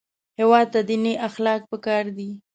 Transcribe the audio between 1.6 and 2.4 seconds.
پکار دي